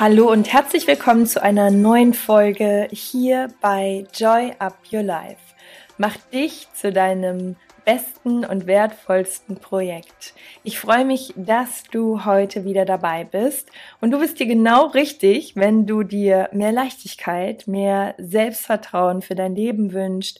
Hallo 0.00 0.30
und 0.30 0.52
herzlich 0.52 0.86
willkommen 0.86 1.26
zu 1.26 1.42
einer 1.42 1.72
neuen 1.72 2.14
Folge 2.14 2.86
hier 2.92 3.48
bei 3.60 4.06
Joy 4.14 4.52
Up 4.60 4.78
Your 4.92 5.02
Life. 5.02 5.40
Mach 5.96 6.16
dich 6.32 6.68
zu 6.72 6.92
deinem 6.92 7.56
besten 7.84 8.44
und 8.44 8.68
wertvollsten 8.68 9.56
Projekt. 9.56 10.34
Ich 10.62 10.78
freue 10.78 11.04
mich, 11.04 11.34
dass 11.34 11.82
du 11.90 12.24
heute 12.24 12.64
wieder 12.64 12.84
dabei 12.84 13.24
bist 13.24 13.72
und 14.00 14.12
du 14.12 14.20
bist 14.20 14.38
dir 14.38 14.46
genau 14.46 14.86
richtig, 14.86 15.56
wenn 15.56 15.84
du 15.84 16.04
dir 16.04 16.48
mehr 16.52 16.70
Leichtigkeit, 16.70 17.66
mehr 17.66 18.14
Selbstvertrauen 18.18 19.20
für 19.20 19.34
dein 19.34 19.56
Leben 19.56 19.92
wünschst, 19.92 20.38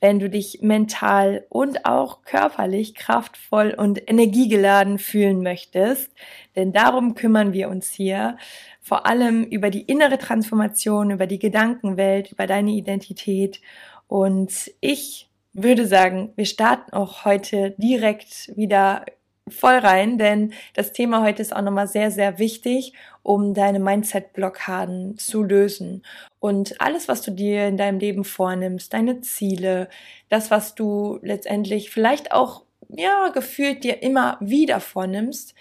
wenn 0.00 0.18
du 0.18 0.30
dich 0.30 0.60
mental 0.62 1.46
und 1.48 1.84
auch 1.84 2.22
körperlich 2.22 2.94
kraftvoll 2.94 3.74
und 3.76 4.10
energiegeladen 4.10 4.98
fühlen 4.98 5.42
möchtest. 5.42 6.10
Denn 6.56 6.72
darum 6.72 7.14
kümmern 7.14 7.52
wir 7.52 7.68
uns 7.68 7.90
hier 7.90 8.36
vor 8.80 9.06
allem 9.06 9.44
über 9.44 9.70
die 9.70 9.82
innere 9.82 10.18
Transformation, 10.18 11.10
über 11.10 11.26
die 11.26 11.38
Gedankenwelt, 11.38 12.32
über 12.32 12.46
deine 12.46 12.70
Identität. 12.70 13.60
Und 14.08 14.72
ich 14.80 15.28
würde 15.52 15.86
sagen, 15.86 16.32
wir 16.36 16.46
starten 16.46 16.92
auch 16.92 17.24
heute 17.24 17.74
direkt 17.78 18.56
wieder 18.56 19.04
voll 19.50 19.78
rein, 19.78 20.18
denn 20.18 20.52
das 20.74 20.92
Thema 20.92 21.22
heute 21.22 21.42
ist 21.42 21.54
auch 21.54 21.62
nochmal 21.62 21.88
sehr, 21.88 22.10
sehr 22.10 22.38
wichtig, 22.38 22.92
um 23.22 23.54
deine 23.54 23.78
Mindset-Blockaden 23.78 25.18
zu 25.18 25.42
lösen. 25.42 26.02
Und 26.38 26.80
alles, 26.80 27.08
was 27.08 27.22
du 27.22 27.30
dir 27.30 27.66
in 27.66 27.76
deinem 27.76 27.98
Leben 27.98 28.24
vornimmst, 28.24 28.92
deine 28.92 29.20
Ziele, 29.20 29.88
das, 30.28 30.50
was 30.50 30.74
du 30.74 31.18
letztendlich 31.22 31.90
vielleicht 31.90 32.32
auch, 32.32 32.64
ja, 32.88 33.28
gefühlt 33.28 33.84
dir 33.84 34.02
immer 34.02 34.36
wieder 34.40 34.80
vornimmst, 34.80 35.54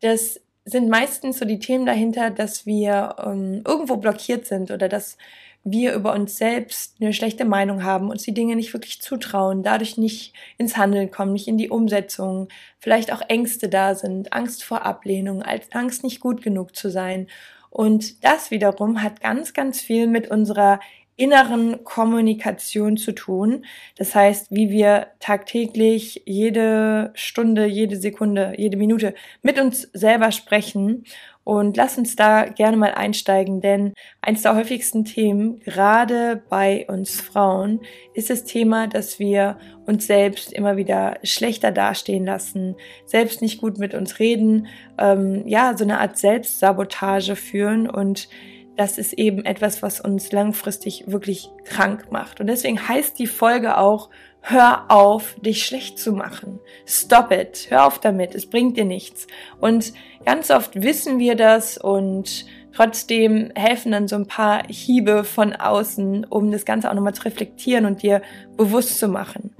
das 0.00 0.40
sind 0.64 0.88
meistens 0.88 1.38
so 1.38 1.44
die 1.44 1.58
Themen 1.58 1.86
dahinter, 1.86 2.30
dass 2.30 2.66
wir 2.66 3.16
ähm, 3.18 3.62
irgendwo 3.66 3.96
blockiert 3.96 4.46
sind 4.46 4.70
oder 4.70 4.88
dass 4.88 5.16
wir 5.64 5.94
über 5.94 6.12
uns 6.12 6.36
selbst 6.36 6.96
eine 7.00 7.12
schlechte 7.12 7.44
Meinung 7.44 7.84
haben, 7.84 8.10
uns 8.10 8.22
die 8.22 8.34
Dinge 8.34 8.56
nicht 8.56 8.72
wirklich 8.72 9.00
zutrauen, 9.00 9.62
dadurch 9.62 9.96
nicht 9.96 10.34
ins 10.58 10.76
Handeln 10.76 11.10
kommen, 11.10 11.32
nicht 11.32 11.48
in 11.48 11.58
die 11.58 11.70
Umsetzung, 11.70 12.48
vielleicht 12.78 13.12
auch 13.12 13.22
Ängste 13.28 13.68
da 13.68 13.94
sind, 13.94 14.32
Angst 14.32 14.64
vor 14.64 14.84
Ablehnung, 14.84 15.42
Angst 15.72 16.02
nicht 16.02 16.20
gut 16.20 16.42
genug 16.42 16.74
zu 16.74 16.90
sein. 16.90 17.28
Und 17.70 18.24
das 18.24 18.50
wiederum 18.50 19.02
hat 19.02 19.20
ganz, 19.20 19.54
ganz 19.54 19.80
viel 19.80 20.06
mit 20.06 20.30
unserer 20.30 20.80
inneren 21.16 21.84
Kommunikation 21.84 22.96
zu 22.96 23.12
tun. 23.12 23.64
Das 23.96 24.14
heißt, 24.14 24.50
wie 24.50 24.70
wir 24.70 25.08
tagtäglich 25.20 26.22
jede 26.24 27.12
Stunde, 27.14 27.66
jede 27.66 27.96
Sekunde, 27.96 28.54
jede 28.56 28.76
Minute 28.76 29.14
mit 29.42 29.60
uns 29.60 29.82
selber 29.92 30.32
sprechen 30.32 31.04
und 31.44 31.76
lass 31.76 31.98
uns 31.98 32.14
da 32.14 32.44
gerne 32.44 32.76
mal 32.76 32.92
einsteigen, 32.94 33.60
denn 33.60 33.94
eins 34.20 34.42
der 34.42 34.54
häufigsten 34.54 35.04
Themen, 35.04 35.58
gerade 35.60 36.42
bei 36.48 36.86
uns 36.88 37.20
Frauen, 37.20 37.80
ist 38.14 38.30
das 38.30 38.44
Thema, 38.44 38.86
dass 38.86 39.18
wir 39.18 39.58
uns 39.86 40.06
selbst 40.06 40.52
immer 40.52 40.76
wieder 40.76 41.18
schlechter 41.24 41.72
dastehen 41.72 42.24
lassen, 42.24 42.76
selbst 43.06 43.42
nicht 43.42 43.60
gut 43.60 43.78
mit 43.78 43.94
uns 43.94 44.18
reden, 44.20 44.68
ähm, 44.98 45.42
ja, 45.46 45.76
so 45.76 45.84
eine 45.84 45.98
Art 45.98 46.16
Selbstsabotage 46.16 47.34
führen 47.34 47.90
und 47.90 48.28
das 48.76 48.96
ist 48.96 49.12
eben 49.14 49.44
etwas, 49.44 49.82
was 49.82 50.00
uns 50.00 50.32
langfristig 50.32 51.04
wirklich 51.06 51.50
krank 51.64 52.10
macht. 52.10 52.40
Und 52.40 52.46
deswegen 52.46 52.88
heißt 52.88 53.18
die 53.18 53.26
Folge 53.26 53.76
auch 53.76 54.08
hör 54.42 54.84
auf, 54.88 55.36
dich 55.40 55.64
schlecht 55.64 55.98
zu 55.98 56.12
machen. 56.12 56.60
Stop 56.86 57.30
it. 57.30 57.66
Hör 57.70 57.86
auf 57.86 57.98
damit. 57.98 58.34
Es 58.34 58.46
bringt 58.46 58.76
dir 58.76 58.84
nichts. 58.84 59.26
Und 59.60 59.92
ganz 60.24 60.50
oft 60.50 60.82
wissen 60.82 61.18
wir 61.18 61.36
das 61.36 61.78
und 61.78 62.44
trotzdem 62.74 63.50
helfen 63.54 63.92
dann 63.92 64.08
so 64.08 64.16
ein 64.16 64.26
paar 64.26 64.62
Hiebe 64.68 65.24
von 65.24 65.54
außen, 65.54 66.24
um 66.28 66.50
das 66.50 66.64
Ganze 66.64 66.90
auch 66.90 66.94
nochmal 66.94 67.14
zu 67.14 67.24
reflektieren 67.24 67.86
und 67.86 68.02
dir 68.02 68.22
bewusst 68.56 68.98
zu 68.98 69.08
machen. 69.08 69.54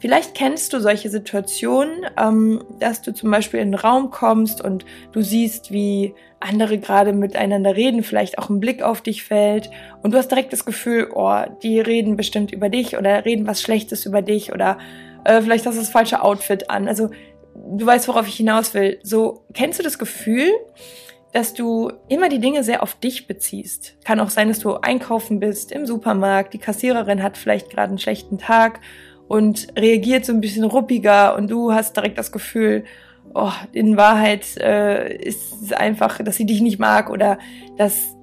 Vielleicht 0.00 0.34
kennst 0.34 0.72
du 0.72 0.80
solche 0.80 1.10
Situationen, 1.10 2.06
ähm, 2.16 2.62
dass 2.78 3.02
du 3.02 3.12
zum 3.12 3.30
Beispiel 3.30 3.60
in 3.60 3.68
einen 3.68 3.74
Raum 3.74 4.10
kommst 4.10 4.62
und 4.62 4.84
du 5.12 5.22
siehst, 5.22 5.72
wie 5.72 6.14
andere 6.40 6.78
gerade 6.78 7.12
miteinander 7.12 7.74
reden, 7.74 8.04
vielleicht 8.04 8.38
auch 8.38 8.48
ein 8.48 8.60
Blick 8.60 8.82
auf 8.82 9.00
dich 9.00 9.24
fällt 9.24 9.70
und 10.02 10.14
du 10.14 10.18
hast 10.18 10.30
direkt 10.30 10.52
das 10.52 10.64
Gefühl, 10.64 11.08
oh, 11.12 11.40
die 11.64 11.80
reden 11.80 12.16
bestimmt 12.16 12.52
über 12.52 12.68
dich 12.68 12.96
oder 12.96 13.24
reden 13.24 13.48
was 13.48 13.60
Schlechtes 13.60 14.06
über 14.06 14.22
dich 14.22 14.52
oder 14.52 14.78
äh, 15.24 15.42
vielleicht 15.42 15.66
hast 15.66 15.74
du 15.74 15.80
das 15.80 15.90
falsche 15.90 16.22
Outfit 16.22 16.70
an. 16.70 16.86
Also 16.86 17.10
du 17.54 17.84
weißt, 17.84 18.06
worauf 18.06 18.28
ich 18.28 18.36
hinaus 18.36 18.74
will. 18.74 19.00
So, 19.02 19.44
kennst 19.52 19.80
du 19.80 19.82
das 19.82 19.98
Gefühl, 19.98 20.50
dass 21.32 21.54
du 21.54 21.92
immer 22.08 22.28
die 22.28 22.40
Dinge 22.40 22.64
sehr 22.64 22.82
auf 22.82 22.94
dich 22.94 23.26
beziehst? 23.26 23.96
Kann 24.04 24.20
auch 24.20 24.30
sein, 24.30 24.48
dass 24.48 24.60
du 24.60 24.74
einkaufen 24.74 25.40
bist 25.40 25.72
im 25.72 25.86
Supermarkt, 25.86 26.54
die 26.54 26.58
Kassiererin 26.58 27.22
hat 27.22 27.36
vielleicht 27.36 27.70
gerade 27.70 27.90
einen 27.90 27.98
schlechten 27.98 28.38
Tag 28.38 28.80
und 29.28 29.68
reagiert 29.78 30.24
so 30.24 30.32
ein 30.32 30.40
bisschen 30.40 30.64
ruppiger 30.64 31.36
und 31.36 31.50
du 31.50 31.72
hast 31.72 31.96
direkt 31.96 32.16
das 32.18 32.32
Gefühl, 32.32 32.84
oh, 33.34 33.52
in 33.72 33.96
Wahrheit 33.96 34.56
äh, 34.56 35.14
ist 35.16 35.62
es 35.62 35.72
einfach, 35.72 36.22
dass 36.22 36.36
sie 36.36 36.46
dich 36.46 36.62
nicht 36.62 36.78
mag 36.78 37.10
oder 37.10 37.38
dass 37.76 38.16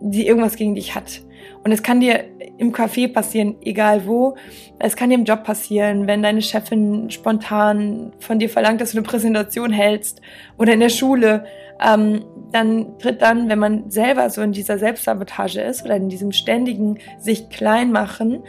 sie 0.00 0.26
irgendwas 0.26 0.56
gegen 0.56 0.74
dich 0.74 0.94
hat. 0.94 1.23
Und 1.62 1.72
es 1.72 1.82
kann 1.82 2.00
dir 2.00 2.24
im 2.58 2.72
Café 2.72 3.12
passieren, 3.12 3.56
egal 3.62 4.06
wo. 4.06 4.36
Es 4.78 4.96
kann 4.96 5.10
dir 5.10 5.16
im 5.16 5.24
Job 5.24 5.44
passieren, 5.44 6.06
wenn 6.06 6.22
deine 6.22 6.42
Chefin 6.42 7.10
spontan 7.10 8.12
von 8.18 8.38
dir 8.38 8.48
verlangt, 8.48 8.80
dass 8.80 8.92
du 8.92 8.98
eine 8.98 9.06
Präsentation 9.06 9.72
hältst 9.72 10.20
oder 10.58 10.72
in 10.72 10.80
der 10.80 10.88
Schule. 10.88 11.44
Ähm, 11.80 12.24
dann 12.52 12.98
tritt 12.98 13.20
dann, 13.22 13.48
wenn 13.48 13.58
man 13.58 13.90
selber 13.90 14.30
so 14.30 14.40
in 14.42 14.52
dieser 14.52 14.78
Selbstsabotage 14.78 15.60
ist 15.60 15.84
oder 15.84 15.96
in 15.96 16.08
diesem 16.08 16.30
ständigen 16.30 16.98
sich 17.18 17.48
klein 17.48 17.90
machen, 17.90 18.44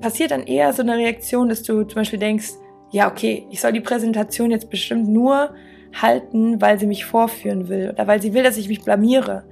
passiert 0.00 0.32
dann 0.32 0.44
eher 0.44 0.72
so 0.72 0.82
eine 0.82 0.96
Reaktion, 0.96 1.48
dass 1.48 1.62
du 1.62 1.84
zum 1.84 1.94
Beispiel 1.96 2.18
denkst, 2.18 2.50
ja, 2.90 3.10
okay, 3.10 3.46
ich 3.50 3.60
soll 3.60 3.72
die 3.72 3.80
Präsentation 3.80 4.50
jetzt 4.50 4.70
bestimmt 4.70 5.08
nur 5.08 5.54
halten, 6.00 6.60
weil 6.60 6.78
sie 6.78 6.86
mich 6.86 7.04
vorführen 7.04 7.68
will 7.68 7.90
oder 7.92 8.06
weil 8.06 8.20
sie 8.20 8.34
will, 8.34 8.42
dass 8.42 8.56
ich 8.56 8.68
mich 8.68 8.82
blamiere. 8.82 9.44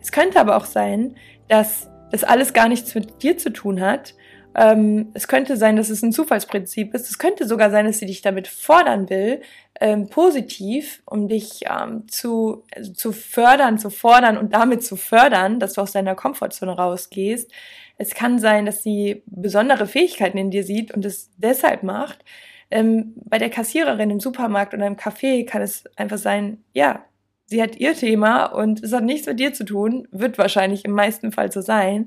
Es 0.00 0.12
könnte 0.12 0.40
aber 0.40 0.56
auch 0.56 0.64
sein, 0.64 1.14
dass 1.48 1.89
das 2.10 2.24
alles 2.24 2.52
gar 2.52 2.68
nichts 2.68 2.94
mit 2.94 3.22
dir 3.22 3.38
zu 3.38 3.52
tun 3.52 3.80
hat. 3.80 4.14
Ähm, 4.54 5.10
es 5.14 5.28
könnte 5.28 5.56
sein, 5.56 5.76
dass 5.76 5.90
es 5.90 6.02
ein 6.02 6.12
Zufallsprinzip 6.12 6.92
ist. 6.94 7.08
Es 7.08 7.18
könnte 7.18 7.46
sogar 7.46 7.70
sein, 7.70 7.86
dass 7.86 7.98
sie 7.98 8.06
dich 8.06 8.20
damit 8.20 8.48
fordern 8.48 9.08
will, 9.08 9.42
ähm, 9.80 10.08
positiv, 10.08 11.02
um 11.06 11.28
dich 11.28 11.60
ähm, 11.70 12.08
zu, 12.08 12.64
also 12.74 12.92
zu 12.92 13.12
fördern, 13.12 13.78
zu 13.78 13.90
fordern 13.90 14.36
und 14.36 14.52
damit 14.52 14.82
zu 14.82 14.96
fördern, 14.96 15.60
dass 15.60 15.74
du 15.74 15.82
aus 15.82 15.92
deiner 15.92 16.16
Komfortzone 16.16 16.72
rausgehst. 16.72 17.50
Es 17.96 18.14
kann 18.14 18.38
sein, 18.38 18.66
dass 18.66 18.82
sie 18.82 19.22
besondere 19.26 19.86
Fähigkeiten 19.86 20.38
in 20.38 20.50
dir 20.50 20.64
sieht 20.64 20.92
und 20.92 21.04
es 21.04 21.30
deshalb 21.36 21.82
macht. 21.82 22.24
Ähm, 22.72 23.14
bei 23.24 23.38
der 23.38 23.50
Kassiererin 23.50 24.10
im 24.10 24.20
Supermarkt 24.20 24.74
oder 24.74 24.86
im 24.86 24.96
Café 24.96 25.46
kann 25.46 25.62
es 25.62 25.84
einfach 25.96 26.18
sein, 26.18 26.64
ja, 26.72 27.04
sie 27.50 27.60
hat 27.60 27.76
ihr 27.76 27.94
Thema 27.94 28.46
und 28.46 28.82
es 28.82 28.92
hat 28.92 29.02
nichts 29.02 29.26
mit 29.26 29.40
dir 29.40 29.52
zu 29.52 29.64
tun, 29.64 30.06
wird 30.12 30.38
wahrscheinlich 30.38 30.84
im 30.84 30.92
meisten 30.92 31.32
Fall 31.32 31.50
so 31.50 31.60
sein. 31.60 32.02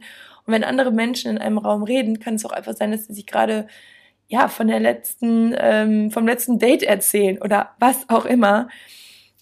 Und 0.46 0.54
wenn 0.54 0.64
andere 0.64 0.92
Menschen 0.92 1.32
in 1.32 1.38
einem 1.38 1.58
Raum 1.58 1.84
reden, 1.84 2.20
kann 2.20 2.36
es 2.36 2.46
auch 2.46 2.54
einfach 2.54 2.76
sein, 2.76 2.92
dass 2.92 3.08
sie 3.08 3.14
sich 3.14 3.28
gerade 3.28 3.68
ja 4.28 4.48
von 4.48 4.70
der 4.70 4.80
letzten, 4.80 5.54
ähm, 5.58 6.12
vom 6.12 6.26
letzten 6.26 6.60
Date 6.60 6.84
erzählen 6.84 7.42
oder 7.42 7.72
was 7.78 8.10
auch 8.10 8.26
immer. 8.26 8.70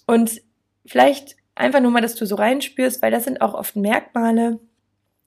Und 0.07 0.41
vielleicht 0.87 1.35
einfach 1.53 1.81
nur 1.81 1.91
mal, 1.91 2.01
dass 2.01 2.15
du 2.15 2.25
so 2.25 2.35
reinspürst, 2.35 3.01
weil 3.03 3.11
das 3.11 3.25
sind 3.25 3.39
auch 3.39 3.53
oft 3.53 3.75
Merkmale, 3.75 4.59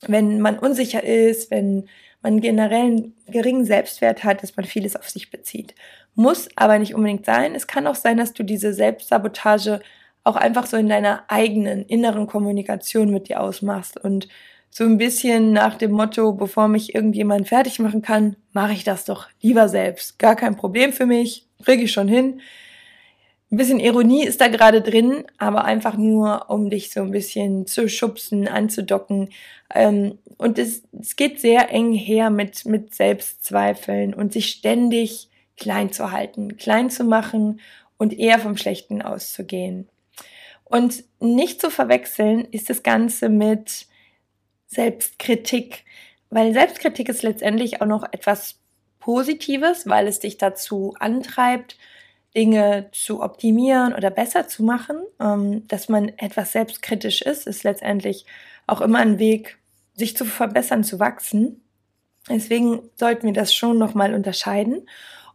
wenn 0.09 0.41
man 0.41 0.59
unsicher 0.59 1.05
ist, 1.05 1.53
wenn 1.53 1.89
man 2.21 2.41
generell 2.41 2.87
einen 2.87 3.15
geringen 3.29 3.65
Selbstwert 3.65 4.25
hat, 4.25 4.43
dass 4.43 4.57
man 4.57 4.67
vieles 4.67 4.97
auf 4.97 5.09
sich 5.09 5.31
bezieht. 5.31 5.77
Muss 6.17 6.49
aber 6.57 6.81
nicht 6.81 6.97
unbedingt 6.97 7.27
sein. 7.27 7.55
Es 7.55 7.69
kann 7.69 7.87
auch 7.87 7.95
sein, 7.95 8.17
dass 8.17 8.33
du 8.33 8.43
diese 8.43 8.75
Selbstsabotage 8.75 9.81
auch 10.25 10.37
einfach 10.37 10.67
so 10.67 10.77
in 10.77 10.89
deiner 10.89 11.25
eigenen 11.29 11.85
inneren 11.85 12.27
Kommunikation 12.27 13.11
mit 13.11 13.29
dir 13.29 13.41
ausmachst 13.41 14.03
und 14.03 14.29
so 14.71 14.83
ein 14.83 14.99
bisschen 14.99 15.53
nach 15.53 15.77
dem 15.77 15.93
Motto, 15.93 16.33
bevor 16.33 16.67
mich 16.67 16.97
irgendjemand 16.97 17.47
fertig 17.47 17.79
machen 17.79 18.03
kann, 18.03 18.35
mache 18.53 18.73
ich 18.73 18.83
das 18.83 19.05
doch 19.05 19.29
lieber 19.41 19.69
selbst. 19.69 20.19
Gar 20.19 20.35
kein 20.35 20.57
Problem 20.57 20.93
für 20.93 21.07
mich, 21.07 21.47
kriege 21.65 21.85
ich 21.85 21.93
schon 21.93 22.09
hin. 22.09 22.41
Ein 23.53 23.57
bisschen 23.57 23.79
Ironie 23.79 24.25
ist 24.25 24.41
da 24.41 24.49
gerade 24.49 24.83
drin, 24.83 25.27
aber 25.39 25.65
einfach 25.65 25.97
nur, 25.97 26.47
um 26.51 26.71
dich 26.71 26.91
so 26.91 27.03
ein 27.03 27.13
bisschen 27.13 27.69
zu 27.69 27.89
schubsen, 27.89 28.49
anzudocken. 28.49 29.29
Ähm, 29.73 30.19
und 30.39 30.59
es, 30.59 30.83
es 31.01 31.15
geht 31.15 31.39
sehr 31.39 31.71
eng 31.71 31.93
her 31.93 32.31
mit, 32.31 32.65
mit 32.65 32.97
Selbstzweifeln 32.97 34.13
und 34.13 34.33
sich 34.33 34.49
ständig 34.49 35.29
klein 35.57 35.93
zu 35.93 36.11
halten, 36.11 36.57
klein 36.57 36.91
zu 36.91 37.05
machen 37.05 37.61
und 37.97 38.19
eher 38.19 38.41
vom 38.41 38.57
Schlechten 38.57 39.03
auszugehen. 39.03 39.89
Und 40.75 41.05
nicht 41.21 41.61
zu 41.61 41.71
verwechseln 41.71 42.49
ist 42.51 42.69
das 42.69 42.83
Ganze 42.83 43.29
mit 43.29 43.87
Selbstkritik, 44.67 45.85
weil 46.31 46.53
Selbstkritik 46.53 47.09
ist 47.09 47.23
letztendlich 47.23 47.81
auch 47.81 47.87
noch 47.87 48.03
etwas 48.11 48.57
Positives, 48.99 49.87
weil 49.87 50.09
es 50.09 50.19
dich 50.19 50.37
dazu 50.37 50.97
antreibt, 50.99 51.79
Dinge 52.37 52.89
zu 52.91 53.23
optimieren 53.23 53.95
oder 53.95 54.11
besser 54.11 54.49
zu 54.49 54.65
machen. 54.65 54.97
Ähm, 55.21 55.65
dass 55.69 55.89
man 55.89 56.09
etwas 56.17 56.51
selbstkritisch 56.51 57.23
ist, 57.23 57.47
ist 57.47 57.63
letztendlich 57.63 58.27
auch 58.67 58.81
immer 58.81 58.99
ein 58.99 59.21
Weg, 59.21 59.59
sich 59.95 60.17
zu 60.17 60.25
verbessern, 60.25 60.83
zu 60.83 60.99
wachsen. 60.99 61.63
Deswegen 62.29 62.91
sollten 62.97 63.29
wir 63.29 63.33
das 63.33 63.55
schon 63.55 63.79
nochmal 63.79 64.13
unterscheiden. 64.13 64.89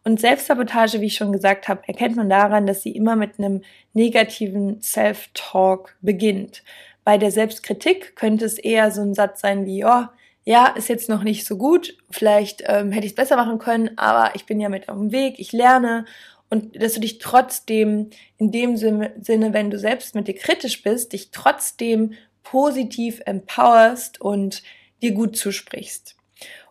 Und 0.09 0.19
Selbstsabotage, 0.19 1.01
wie 1.01 1.05
ich 1.05 1.17
schon 1.17 1.31
gesagt 1.31 1.67
habe, 1.67 1.83
erkennt 1.85 2.15
man 2.15 2.31
daran, 2.31 2.65
dass 2.65 2.81
sie 2.81 2.89
immer 2.89 3.15
mit 3.15 3.37
einem 3.37 3.61
negativen 3.93 4.81
Self-Talk 4.81 5.95
beginnt. 6.01 6.63
Bei 7.03 7.19
der 7.19 7.29
Selbstkritik 7.29 8.15
könnte 8.15 8.45
es 8.45 8.57
eher 8.57 8.89
so 8.89 9.01
ein 9.01 9.13
Satz 9.13 9.41
sein 9.41 9.67
wie, 9.67 9.85
oh, 9.85 10.05
ja, 10.45 10.65
ist 10.69 10.89
jetzt 10.89 11.09
noch 11.09 11.21
nicht 11.21 11.45
so 11.45 11.57
gut, 11.57 11.95
vielleicht 12.09 12.63
ähm, 12.65 12.91
hätte 12.91 13.05
ich 13.05 13.11
es 13.11 13.15
besser 13.15 13.35
machen 13.35 13.59
können, 13.59 13.99
aber 13.99 14.33
ich 14.33 14.47
bin 14.47 14.59
ja 14.59 14.67
mit 14.67 14.89
auf 14.89 14.97
dem 14.97 15.11
Weg, 15.11 15.35
ich 15.37 15.51
lerne 15.51 16.05
und 16.49 16.81
dass 16.81 16.93
du 16.93 17.01
dich 17.01 17.19
trotzdem 17.19 18.09
in 18.39 18.51
dem 18.51 18.77
Sinne, 18.77 19.13
wenn 19.15 19.69
du 19.69 19.77
selbst 19.77 20.15
mit 20.15 20.27
dir 20.27 20.33
kritisch 20.33 20.81
bist, 20.81 21.13
dich 21.13 21.29
trotzdem 21.29 22.13
positiv 22.41 23.21
empowerst 23.27 24.19
und 24.21 24.63
dir 25.03 25.11
gut 25.11 25.37
zusprichst. 25.37 26.15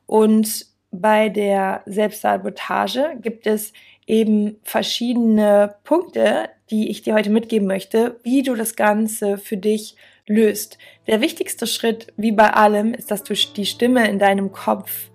Und 0.07 0.67
bei 0.91 1.29
der 1.29 1.83
Selbstsabotage 1.87 3.19
gibt 3.21 3.47
es 3.47 3.73
eben 4.07 4.57
verschiedene 4.63 5.77
Punkte, 5.85 6.49
die 6.71 6.89
ich 6.91 7.03
dir 7.03 7.15
heute 7.15 7.31
mitgeben 7.31 7.69
möchte, 7.69 8.19
wie 8.23 8.43
du 8.43 8.55
das 8.55 8.77
Ganze 8.77 9.39
für 9.39 9.57
dich 9.57 9.97
löst. 10.27 10.79
Der 11.07 11.21
wichtigste 11.21 11.67
Schritt, 11.67 12.13
wie 12.17 12.33
bei 12.33 12.53
allem, 12.53 12.95
ist, 12.95 13.11
dass 13.11 13.23
du 13.23 13.35
die 13.35 13.67
Stimme 13.67 14.09
in 14.09 14.19
deinem 14.19 14.53
Kopf 14.53 15.11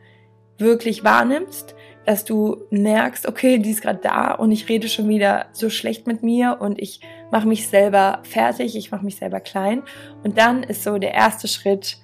wirklich 0.58 1.04
wahrnimmst, 1.04 1.76
dass 2.06 2.26
du 2.26 2.66
merkst, 2.70 3.28
okay, 3.28 3.58
die 3.60 3.72
ist 3.72 3.82
gerade 3.82 4.00
da 4.02 4.34
und 4.34 4.52
ich 4.52 4.68
rede 4.68 4.90
schon 4.90 5.08
wieder 5.08 5.48
so 5.54 5.70
schlecht 5.70 6.06
mit 6.06 6.22
mir 6.22 6.58
und 6.60 6.80
ich 6.80 7.00
mache 7.32 7.48
mich 7.48 7.68
selber 7.68 8.20
fertig, 8.24 8.76
ich 8.76 8.92
mache 8.92 9.06
mich 9.06 9.16
selber 9.16 9.40
klein. 9.40 9.84
Und 10.24 10.38
dann 10.38 10.64
ist 10.64 10.84
so 10.84 10.98
der 10.98 11.14
erste 11.14 11.48
Schritt, 11.48 11.98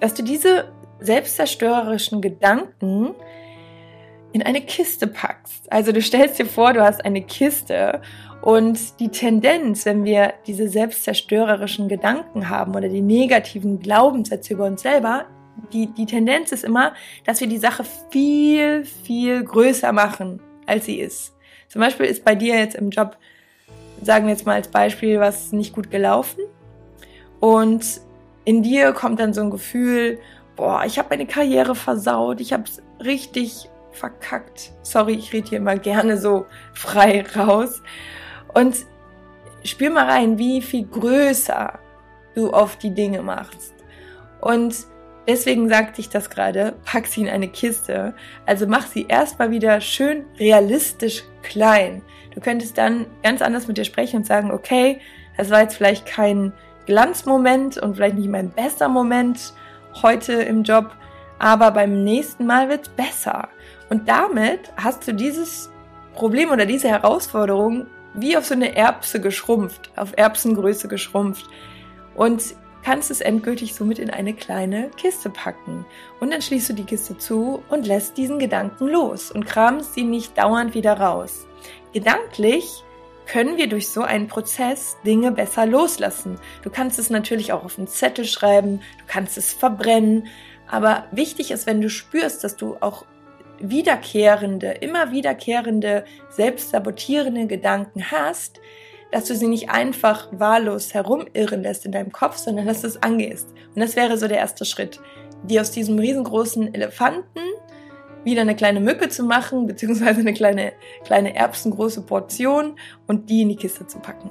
dass 0.00 0.14
du 0.14 0.22
diese 0.22 0.72
selbstzerstörerischen 1.04 2.20
Gedanken 2.20 3.14
in 4.32 4.42
eine 4.42 4.62
Kiste 4.62 5.06
packst. 5.06 5.70
Also 5.70 5.92
du 5.92 6.00
stellst 6.00 6.38
dir 6.38 6.46
vor, 6.46 6.72
du 6.72 6.82
hast 6.82 7.04
eine 7.04 7.22
Kiste 7.22 8.00
und 8.40 8.98
die 8.98 9.08
Tendenz, 9.08 9.86
wenn 9.86 10.04
wir 10.04 10.34
diese 10.46 10.68
selbstzerstörerischen 10.68 11.88
Gedanken 11.88 12.48
haben 12.48 12.74
oder 12.74 12.88
die 12.88 13.02
negativen 13.02 13.78
Glaubenssätze 13.78 14.54
über 14.54 14.64
uns 14.64 14.82
selber, 14.82 15.26
die, 15.72 15.86
die 15.86 16.06
Tendenz 16.06 16.50
ist 16.50 16.64
immer, 16.64 16.94
dass 17.24 17.40
wir 17.40 17.46
die 17.46 17.58
Sache 17.58 17.84
viel, 18.10 18.84
viel 18.84 19.44
größer 19.44 19.92
machen, 19.92 20.40
als 20.66 20.86
sie 20.86 20.98
ist. 20.98 21.34
Zum 21.68 21.80
Beispiel 21.80 22.06
ist 22.06 22.24
bei 22.24 22.34
dir 22.34 22.58
jetzt 22.58 22.74
im 22.74 22.90
Job, 22.90 23.16
sagen 24.02 24.26
wir 24.26 24.32
jetzt 24.32 24.46
mal 24.46 24.54
als 24.54 24.68
Beispiel, 24.68 25.20
was 25.20 25.52
nicht 25.52 25.74
gut 25.74 25.90
gelaufen. 25.90 26.40
Und 27.38 28.00
in 28.44 28.62
dir 28.62 28.92
kommt 28.92 29.20
dann 29.20 29.32
so 29.32 29.40
ein 29.40 29.50
Gefühl, 29.50 30.18
boah, 30.56 30.84
ich 30.84 30.98
habe 30.98 31.08
meine 31.10 31.26
Karriere 31.26 31.74
versaut, 31.74 32.40
ich 32.40 32.52
habe 32.52 32.64
es 32.64 32.82
richtig 33.04 33.68
verkackt. 33.92 34.72
Sorry, 34.82 35.14
ich 35.14 35.32
rede 35.32 35.48
hier 35.50 35.58
immer 35.58 35.76
gerne 35.76 36.18
so 36.18 36.46
frei 36.72 37.24
raus. 37.36 37.82
Und 38.54 38.76
spür 39.64 39.90
mal 39.90 40.06
rein, 40.06 40.38
wie 40.38 40.62
viel 40.62 40.86
größer 40.86 41.78
du 42.34 42.52
oft 42.52 42.82
die 42.82 42.94
Dinge 42.94 43.22
machst. 43.22 43.74
Und 44.40 44.74
deswegen 45.26 45.68
sagte 45.68 46.00
ich 46.00 46.08
das 46.08 46.30
gerade, 46.30 46.74
pack 46.84 47.06
sie 47.06 47.22
in 47.22 47.28
eine 47.28 47.48
Kiste. 47.48 48.14
Also 48.46 48.66
mach 48.66 48.86
sie 48.86 49.06
erstmal 49.08 49.50
wieder 49.50 49.80
schön 49.80 50.24
realistisch 50.38 51.24
klein. 51.42 52.02
Du 52.34 52.40
könntest 52.40 52.78
dann 52.78 53.06
ganz 53.22 53.42
anders 53.42 53.68
mit 53.68 53.76
dir 53.76 53.84
sprechen 53.84 54.16
und 54.18 54.26
sagen, 54.26 54.50
okay, 54.50 55.00
es 55.36 55.50
war 55.50 55.62
jetzt 55.62 55.76
vielleicht 55.76 56.06
kein 56.06 56.52
Glanzmoment 56.86 57.78
und 57.78 57.94
vielleicht 57.94 58.16
nicht 58.16 58.28
mein 58.28 58.50
bester 58.50 58.88
Moment 58.88 59.52
heute 60.00 60.34
im 60.34 60.62
Job, 60.62 60.90
aber 61.38 61.70
beim 61.72 62.04
nächsten 62.04 62.46
Mal 62.46 62.68
wird's 62.68 62.88
besser. 62.88 63.48
Und 63.90 64.08
damit 64.08 64.72
hast 64.76 65.06
du 65.06 65.12
dieses 65.12 65.70
Problem 66.14 66.50
oder 66.50 66.66
diese 66.66 66.88
Herausforderung 66.88 67.86
wie 68.14 68.36
auf 68.36 68.44
so 68.44 68.54
eine 68.54 68.76
Erbse 68.76 69.20
geschrumpft, 69.20 69.90
auf 69.96 70.12
Erbsengröße 70.16 70.88
geschrumpft. 70.88 71.46
Und 72.14 72.54
kannst 72.82 73.10
es 73.10 73.20
endgültig 73.20 73.74
somit 73.74 73.98
in 73.98 74.10
eine 74.10 74.34
kleine 74.34 74.90
Kiste 74.96 75.30
packen. 75.30 75.86
Und 76.20 76.32
dann 76.32 76.42
schließt 76.42 76.70
du 76.70 76.72
die 76.74 76.84
Kiste 76.84 77.16
zu 77.16 77.62
und 77.68 77.86
lässt 77.86 78.16
diesen 78.16 78.38
Gedanken 78.38 78.88
los 78.88 79.30
und 79.30 79.46
kramst 79.46 79.96
ihn 79.96 80.10
nicht 80.10 80.36
dauernd 80.36 80.74
wieder 80.74 80.98
raus. 80.98 81.46
Gedanklich 81.92 82.84
können 83.26 83.56
wir 83.56 83.68
durch 83.68 83.88
so 83.88 84.02
einen 84.02 84.28
Prozess 84.28 84.96
Dinge 85.06 85.32
besser 85.32 85.66
loslassen. 85.66 86.38
Du 86.62 86.70
kannst 86.70 86.98
es 86.98 87.10
natürlich 87.10 87.52
auch 87.52 87.64
auf 87.64 87.78
einen 87.78 87.88
Zettel 87.88 88.24
schreiben, 88.24 88.78
du 88.98 89.04
kannst 89.06 89.38
es 89.38 89.52
verbrennen, 89.52 90.26
aber 90.68 91.04
wichtig 91.10 91.50
ist, 91.50 91.66
wenn 91.66 91.80
du 91.80 91.90
spürst, 91.90 92.44
dass 92.44 92.56
du 92.56 92.76
auch 92.80 93.04
wiederkehrende, 93.58 94.72
immer 94.72 95.12
wiederkehrende, 95.12 96.04
selbstsabotierende 96.30 97.46
Gedanken 97.46 98.10
hast, 98.10 98.60
dass 99.12 99.26
du 99.26 99.36
sie 99.36 99.46
nicht 99.46 99.70
einfach 99.70 100.28
wahllos 100.32 100.94
herumirren 100.94 101.62
lässt 101.62 101.84
in 101.84 101.92
deinem 101.92 102.12
Kopf, 102.12 102.38
sondern 102.38 102.66
dass 102.66 102.80
du 102.80 102.88
es 102.88 103.02
angehst. 103.02 103.48
Und 103.74 103.80
das 103.80 103.94
wäre 103.94 104.16
so 104.16 104.26
der 104.26 104.38
erste 104.38 104.64
Schritt, 104.64 105.00
dir 105.44 105.60
aus 105.60 105.70
diesem 105.70 105.98
riesengroßen 105.98 106.74
Elefanten 106.74 107.40
wieder 108.24 108.42
eine 108.42 108.56
kleine 108.56 108.80
Mücke 108.80 109.08
zu 109.08 109.24
machen, 109.24 109.66
beziehungsweise 109.68 110.20
eine 110.20 110.34
kleine, 110.34 110.72
kleine 111.04 111.34
erbsengroße 111.34 112.02
Portion 112.02 112.76
und 113.06 113.30
die 113.30 113.42
in 113.42 113.48
die 113.50 113.56
Kiste 113.56 113.86
zu 113.86 113.98
packen. 113.98 114.30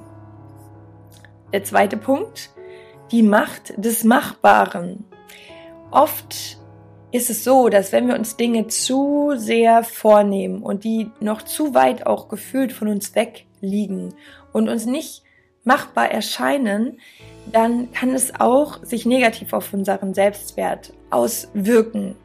Der 1.52 1.64
zweite 1.64 1.96
Punkt, 1.96 2.50
die 3.10 3.22
Macht 3.22 3.74
des 3.76 4.04
Machbaren. 4.04 5.04
Oft 5.90 6.58
ist 7.12 7.28
es 7.28 7.44
so, 7.44 7.68
dass 7.68 7.92
wenn 7.92 8.08
wir 8.08 8.14
uns 8.14 8.36
Dinge 8.36 8.68
zu 8.68 9.34
sehr 9.36 9.84
vornehmen 9.84 10.62
und 10.62 10.84
die 10.84 11.10
noch 11.20 11.42
zu 11.42 11.74
weit 11.74 12.06
auch 12.06 12.28
gefühlt 12.28 12.72
von 12.72 12.88
uns 12.88 13.14
weg 13.14 13.44
liegen 13.60 14.14
und 14.52 14.70
uns 14.70 14.86
nicht 14.86 15.22
machbar 15.64 16.10
erscheinen, 16.10 16.98
dann 17.52 17.92
kann 17.92 18.10
es 18.10 18.40
auch 18.40 18.82
sich 18.82 19.04
negativ 19.04 19.52
auf 19.52 19.72
unseren 19.74 20.14
Selbstwert 20.14 20.92
auswirken. 21.10 22.16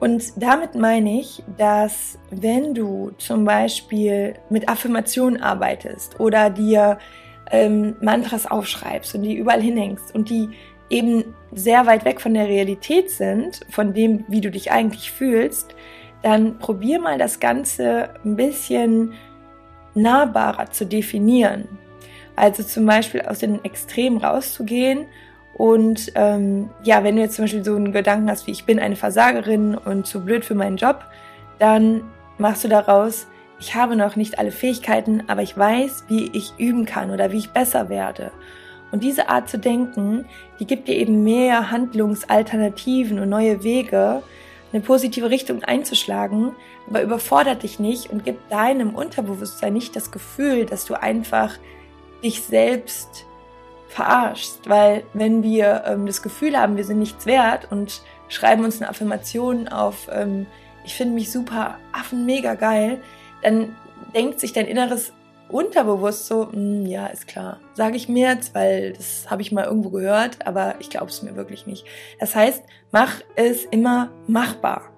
Und 0.00 0.32
damit 0.36 0.74
meine 0.74 1.20
ich, 1.20 1.42
dass 1.56 2.18
wenn 2.30 2.74
du 2.74 3.12
zum 3.18 3.44
Beispiel 3.44 4.34
mit 4.50 4.68
Affirmationen 4.68 5.40
arbeitest 5.40 6.20
oder 6.20 6.50
dir 6.50 6.98
ähm, 7.50 7.96
Mantras 8.00 8.46
aufschreibst 8.46 9.14
und 9.14 9.22
die 9.22 9.36
überall 9.36 9.62
hinhängst 9.62 10.14
und 10.14 10.28
die 10.30 10.50
eben 10.90 11.34
sehr 11.52 11.86
weit 11.86 12.04
weg 12.04 12.20
von 12.20 12.34
der 12.34 12.48
Realität 12.48 13.10
sind, 13.10 13.60
von 13.70 13.94
dem, 13.94 14.24
wie 14.28 14.40
du 14.40 14.50
dich 14.50 14.70
eigentlich 14.70 15.10
fühlst, 15.10 15.74
dann 16.22 16.58
probier 16.58 17.00
mal 17.00 17.18
das 17.18 17.40
Ganze 17.40 18.10
ein 18.24 18.36
bisschen 18.36 19.12
nahbarer 19.94 20.70
zu 20.70 20.86
definieren. 20.86 21.68
Also 22.36 22.62
zum 22.62 22.86
Beispiel 22.86 23.22
aus 23.22 23.38
den 23.38 23.64
Extremen 23.64 24.18
rauszugehen 24.18 25.06
und 25.56 26.12
ähm, 26.16 26.70
ja, 26.82 27.04
wenn 27.04 27.16
du 27.16 27.22
jetzt 27.22 27.36
zum 27.36 27.44
Beispiel 27.44 27.64
so 27.64 27.76
einen 27.76 27.92
Gedanken 27.92 28.30
hast 28.30 28.46
wie 28.46 28.50
ich 28.50 28.64
bin 28.64 28.80
eine 28.80 28.96
Versagerin 28.96 29.76
und 29.76 30.06
zu 30.06 30.24
blöd 30.24 30.44
für 30.44 30.54
meinen 30.54 30.76
Job, 30.76 31.04
dann 31.58 32.02
machst 32.38 32.64
du 32.64 32.68
daraus, 32.68 33.26
ich 33.60 33.74
habe 33.74 33.94
noch 33.94 34.16
nicht 34.16 34.38
alle 34.38 34.50
Fähigkeiten, 34.50 35.22
aber 35.28 35.42
ich 35.42 35.56
weiß, 35.56 36.04
wie 36.08 36.30
ich 36.32 36.54
üben 36.58 36.86
kann 36.86 37.10
oder 37.10 37.30
wie 37.30 37.38
ich 37.38 37.50
besser 37.50 37.88
werde. 37.88 38.32
Und 38.90 39.04
diese 39.04 39.28
Art 39.28 39.48
zu 39.48 39.58
denken, 39.58 40.26
die 40.58 40.66
gibt 40.66 40.88
dir 40.88 40.96
eben 40.96 41.22
mehr 41.22 41.70
Handlungsalternativen 41.70 43.18
und 43.18 43.28
neue 43.28 43.62
Wege, 43.62 44.22
eine 44.72 44.82
positive 44.82 45.30
Richtung 45.30 45.62
einzuschlagen, 45.62 46.52
aber 46.88 47.02
überfordert 47.02 47.62
dich 47.62 47.78
nicht 47.78 48.10
und 48.10 48.24
gibt 48.24 48.52
deinem 48.52 48.94
Unterbewusstsein 48.94 49.72
nicht 49.72 49.94
das 49.94 50.10
Gefühl, 50.10 50.66
dass 50.66 50.84
du 50.84 51.00
einfach 51.00 51.54
dich 52.24 52.42
selbst 52.42 53.26
verarschst. 53.94 54.68
Weil 54.68 55.04
wenn 55.14 55.42
wir 55.42 55.84
ähm, 55.86 56.06
das 56.06 56.20
Gefühl 56.20 56.58
haben, 56.58 56.76
wir 56.76 56.84
sind 56.84 56.98
nichts 56.98 57.26
wert 57.26 57.70
und 57.70 58.02
schreiben 58.28 58.64
uns 58.64 58.80
eine 58.80 58.90
Affirmation 58.90 59.68
auf, 59.68 60.08
ähm, 60.12 60.46
ich 60.84 60.94
finde 60.94 61.14
mich 61.14 61.30
super, 61.30 61.78
Affen 61.92 62.26
mega 62.26 62.54
geil, 62.54 63.00
dann 63.42 63.74
denkt 64.14 64.40
sich 64.40 64.52
dein 64.52 64.66
Inneres 64.66 65.12
unterbewusst 65.48 66.26
so, 66.26 66.48
mm, 66.50 66.86
ja, 66.86 67.06
ist 67.06 67.28
klar. 67.28 67.60
Sage 67.74 67.96
ich 67.96 68.08
mir 68.08 68.30
jetzt, 68.30 68.54
weil 68.54 68.94
das 68.94 69.30
habe 69.30 69.42
ich 69.42 69.52
mal 69.52 69.64
irgendwo 69.64 69.90
gehört, 69.90 70.44
aber 70.46 70.74
ich 70.80 70.90
glaube 70.90 71.06
es 71.06 71.22
mir 71.22 71.36
wirklich 71.36 71.66
nicht. 71.66 71.86
Das 72.18 72.34
heißt, 72.34 72.64
mach 72.90 73.20
es 73.36 73.64
immer 73.64 74.10
machbar. 74.26 74.90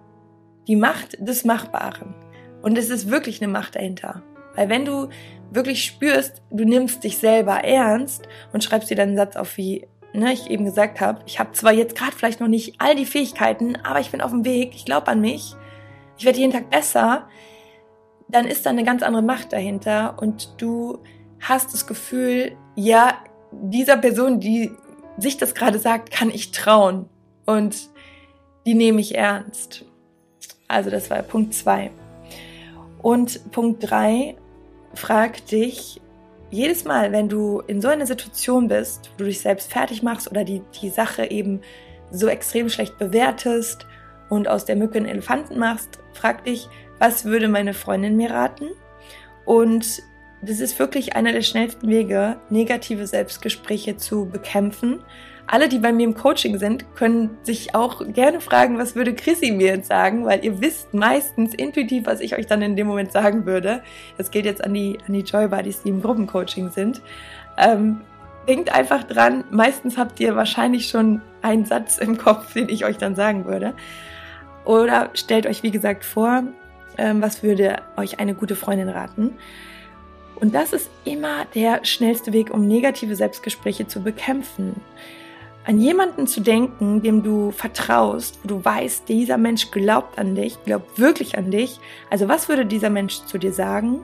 Die 0.69 0.77
Macht 0.77 1.17
des 1.21 1.45
Machbaren. 1.45 2.15
Und 2.63 2.79
es 2.79 2.89
ist 2.89 3.11
wirklich 3.11 3.43
eine 3.43 3.53
Macht 3.53 3.77
dahinter. 3.77 4.23
Weil 4.55 4.71
wenn 4.71 4.85
du 4.87 5.11
wirklich 5.51 5.85
spürst, 5.85 6.43
du 6.51 6.65
nimmst 6.65 7.05
dich 7.05 7.19
selber 7.19 7.65
ernst 7.65 8.27
und 8.53 8.65
schreibst 8.65 8.91
dir 8.91 8.97
dann 8.97 9.09
einen 9.09 9.17
Satz 9.17 9.37
auf 9.37 9.57
wie, 9.57 9.87
ne, 10.13 10.33
ich 10.33 10.51
eben 10.51 10.65
gesagt 10.65 11.01
habe, 11.01 11.23
ich 11.27 11.39
habe 11.39 11.53
zwar 11.53 11.73
jetzt 11.73 11.97
gerade 11.97 12.13
vielleicht 12.13 12.41
noch 12.41 12.49
nicht 12.49 12.75
all 12.79 12.95
die 12.95 13.07
Fähigkeiten, 13.07 13.77
aber 13.77 14.01
ich 14.01 14.11
bin 14.11 14.21
auf 14.21 14.31
dem 14.31 14.45
Weg, 14.45 14.75
ich 14.75 14.85
glaube 14.85 15.09
an 15.09 15.21
mich, 15.21 15.55
ich 16.19 16.25
werde 16.25 16.39
jeden 16.39 16.53
Tag 16.53 16.71
besser, 16.71 17.29
dann 18.29 18.47
ist 18.47 18.67
da 18.67 18.71
eine 18.71 18.85
ganz 18.85 19.03
andere 19.03 19.23
Macht 19.23 19.53
dahinter 19.53 20.17
und 20.21 20.55
du 20.59 20.99
hast 21.41 21.73
das 21.73 21.87
Gefühl, 21.87 22.57
ja, 22.75 23.15
dieser 23.53 23.97
Person, 23.97 24.41
die 24.41 24.73
sich 25.19 25.37
das 25.37 25.55
gerade 25.55 25.79
sagt, 25.79 26.11
kann 26.11 26.31
ich 26.31 26.51
trauen 26.51 27.09
und 27.45 27.89
die 28.67 28.75
nehme 28.75 29.01
ich 29.01 29.15
ernst. 29.15 29.85
Also 30.69 30.91
das 30.91 31.11
war 31.11 31.23
Punkt 31.23 31.55
zwei. 31.55 31.91
Und 33.01 33.53
Punkt 33.53 33.89
drei, 33.89 34.37
frag 34.97 35.47
dich 35.47 36.01
jedes 36.51 36.85
Mal, 36.85 37.13
wenn 37.13 37.29
du 37.29 37.61
in 37.67 37.81
so 37.81 37.89
einer 37.89 38.07
Situation 38.07 38.69
bist, 38.69 39.11
wo 39.13 39.19
du 39.19 39.25
dich 39.25 39.41
selbst 39.41 39.73
fertig 39.73 40.03
machst 40.03 40.31
oder 40.31 40.45
die, 40.45 40.63
die 40.81 40.91
Sache 40.91 41.31
eben 41.31 41.61
so 42.11 42.29
extrem 42.29 42.69
schlecht 42.69 42.99
bewertest 42.99 43.87
und 44.29 44.49
aus 44.49 44.65
der 44.65 44.77
Mücke 44.77 44.99
einen 44.99 45.07
Elefanten 45.07 45.59
machst, 45.59 45.99
frag 46.13 46.45
dich, 46.45 46.69
was 46.99 47.25
würde 47.25 47.49
meine 47.49 47.75
Freundin 47.75 48.17
mir 48.17 48.31
raten? 48.31 48.69
Und 49.45 50.03
das 50.43 50.61
ist 50.61 50.79
wirklich 50.79 51.17
einer 51.17 51.33
der 51.33 51.43
schnellsten 51.43 51.89
Wege, 51.89 52.37
negative 52.51 53.07
Selbstgespräche 53.07 53.97
zu 53.97 54.27
bekämpfen. 54.27 55.03
Alle, 55.49 55.69
die 55.69 55.79
bei 55.79 55.93
mir 55.93 56.05
im 56.05 56.15
Coaching 56.15 56.59
sind, 56.59 56.97
können 56.97 57.39
sich 57.43 57.75
auch 57.75 58.03
gerne 58.13 58.41
fragen, 58.41 58.79
was 58.79 58.97
würde 58.97 59.15
Chrissy 59.15 59.53
mir 59.53 59.77
jetzt 59.77 59.89
sagen, 59.89 60.25
weil 60.25 60.45
ihr 60.45 60.61
wisst 60.61 60.93
meistens 60.93 61.55
intuitiv, 61.55 62.07
was 62.07 62.21
ich 62.21 62.37
euch 62.37 62.47
dann 62.47 62.63
in 62.63 62.75
dem 62.75 62.89
Moment 62.89 63.13
sagen 63.13 63.47
würde. 63.47 63.83
Das 64.19 64.33
geht 64.33 64.45
jetzt 64.45 64.65
an 64.65 64.75
die, 64.75 64.99
an 65.07 65.15
die 65.15 65.21
Joy 65.21 65.47
Buddies, 65.47 65.83
die 65.83 65.91
im 65.91 66.03
Gruppencoaching 66.03 66.71
sind. 66.71 67.01
Ähm, 67.59 68.01
denkt 68.49 68.75
einfach 68.75 69.05
dran, 69.05 69.45
meistens 69.51 69.97
habt 69.97 70.19
ihr 70.19 70.35
wahrscheinlich 70.35 70.89
schon 70.89 71.23
einen 71.43 71.65
Satz 71.65 71.99
im 71.99 72.19
Kopf, 72.19 72.53
den 72.55 72.69
ich 72.69 72.85
euch 72.85 72.99
dann 72.99 73.15
sagen 73.15 73.45
würde. 73.45 73.75
Oder 74.65 75.11
stellt 75.15 75.47
euch, 75.47 75.63
wie 75.63 75.71
gesagt, 75.71 76.05
vor, 76.05 76.43
ähm, 76.99 77.23
was 77.23 77.45
würde 77.45 77.77
euch 77.97 78.19
eine 78.19 78.35
gute 78.35 78.57
Freundin 78.57 78.89
raten. 78.89 79.37
Und 80.35 80.55
das 80.55 80.73
ist 80.73 80.91
immer 81.05 81.47
der 81.55 81.85
schnellste 81.85 82.33
Weg, 82.33 82.53
um 82.53 82.67
negative 82.67 83.15
Selbstgespräche 83.15 83.87
zu 83.87 84.03
bekämpfen. 84.03 84.81
An 85.67 85.81
jemanden 85.81 86.29
zu 86.29 86.41
denken, 86.41 87.03
dem 87.03 87.25
du 87.25 87.51
vertraust, 87.51 88.39
wo 88.43 88.49
du 88.49 88.65
weißt, 88.65 89.09
dieser 89.09 89.37
Mensch 89.37 89.73
glaubt 89.73 90.17
an 90.17 90.37
dich, 90.37 90.57
glaubt 90.65 90.97
wirklich 91.01 91.37
an 91.37 91.51
dich. 91.51 91.81
Also 92.09 92.29
was 92.29 92.49
würde 92.49 92.65
dieser 92.65 92.89
Mensch 92.89 93.25
zu 93.25 93.37
dir 93.37 93.53
sagen? 93.53 93.99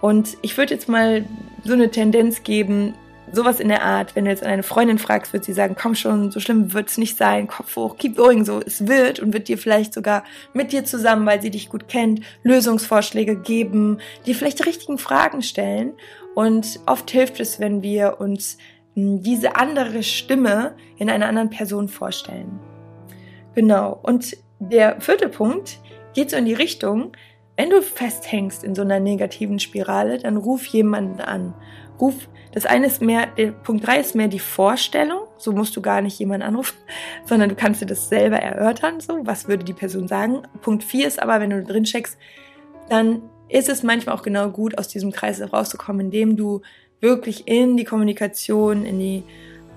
Und 0.00 0.36
ich 0.42 0.56
würde 0.56 0.74
jetzt 0.74 0.88
mal 0.88 1.24
so 1.64 1.72
eine 1.72 1.90
Tendenz 1.90 2.44
geben, 2.44 2.94
sowas 3.32 3.58
in 3.58 3.68
der 3.68 3.82
Art, 3.82 4.14
wenn 4.14 4.26
du 4.26 4.30
jetzt 4.30 4.44
eine 4.44 4.62
Freundin 4.62 4.98
fragst, 4.98 5.32
wird 5.32 5.44
sie 5.44 5.52
sagen, 5.52 5.74
komm 5.76 5.96
schon, 5.96 6.30
so 6.30 6.38
schlimm 6.38 6.72
wird 6.72 6.88
es 6.88 6.98
nicht 6.98 7.16
sein, 7.16 7.48
Kopf 7.48 7.74
hoch, 7.74 7.96
keep 7.96 8.16
going, 8.16 8.44
so, 8.44 8.60
es 8.64 8.86
wird 8.86 9.18
und 9.18 9.32
wird 9.32 9.48
dir 9.48 9.58
vielleicht 9.58 9.94
sogar 9.94 10.22
mit 10.52 10.70
dir 10.70 10.84
zusammen, 10.84 11.26
weil 11.26 11.42
sie 11.42 11.50
dich 11.50 11.68
gut 11.68 11.88
kennt, 11.88 12.20
Lösungsvorschläge 12.44 13.36
geben, 13.36 13.98
dir 14.26 14.36
vielleicht 14.36 14.60
die 14.60 14.64
richtigen 14.64 14.98
Fragen 14.98 15.42
stellen 15.42 15.94
und 16.36 16.78
oft 16.86 17.10
hilft 17.10 17.40
es, 17.40 17.58
wenn 17.58 17.82
wir 17.82 18.20
uns 18.20 18.58
diese 18.94 19.56
andere 19.56 20.02
Stimme 20.02 20.74
in 20.96 21.08
einer 21.08 21.26
anderen 21.28 21.50
Person 21.50 21.88
vorstellen. 21.88 22.60
Genau. 23.54 23.98
Und 24.02 24.36
der 24.58 25.00
vierte 25.00 25.28
Punkt 25.28 25.80
geht 26.14 26.30
so 26.30 26.36
in 26.36 26.44
die 26.44 26.54
Richtung, 26.54 27.12
wenn 27.56 27.70
du 27.70 27.82
festhängst 27.82 28.64
in 28.64 28.74
so 28.74 28.82
einer 28.82 29.00
negativen 29.00 29.58
Spirale, 29.58 30.18
dann 30.18 30.36
ruf 30.36 30.66
jemanden 30.66 31.20
an. 31.20 31.54
Ruf 32.00 32.28
das 32.52 32.66
eine 32.66 32.86
ist 32.86 33.00
mehr, 33.00 33.26
der 33.26 33.52
Punkt 33.52 33.86
drei 33.86 33.98
ist 33.98 34.14
mehr 34.14 34.28
die 34.28 34.38
Vorstellung. 34.38 35.20
So 35.38 35.52
musst 35.52 35.74
du 35.74 35.80
gar 35.80 36.02
nicht 36.02 36.18
jemanden 36.18 36.46
anrufen, 36.46 36.76
sondern 37.24 37.48
du 37.48 37.54
kannst 37.54 37.80
dir 37.80 37.86
das 37.86 38.08
selber 38.08 38.36
erörtern. 38.36 39.00
So, 39.00 39.26
was 39.26 39.48
würde 39.48 39.64
die 39.64 39.72
Person 39.72 40.06
sagen? 40.06 40.42
Punkt 40.60 40.84
vier 40.84 41.06
ist 41.06 41.20
aber, 41.20 41.40
wenn 41.40 41.50
du 41.50 41.64
drin 41.64 41.84
checkst, 41.84 42.18
dann 42.88 43.22
ist 43.48 43.68
es 43.68 43.82
manchmal 43.82 44.14
auch 44.14 44.22
genau 44.22 44.48
gut, 44.50 44.78
aus 44.78 44.88
diesem 44.88 45.12
Kreis 45.12 45.40
rauszukommen, 45.52 46.06
indem 46.06 46.36
du 46.36 46.60
wirklich 47.02 47.48
in 47.48 47.76
die 47.76 47.84
Kommunikation, 47.84 48.86
in 48.86 48.98
die, 48.98 49.24